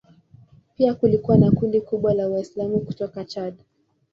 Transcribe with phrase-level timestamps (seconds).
[0.75, 3.55] Pia kulikuwa na kundi kubwa la Waislamu kutoka Chad.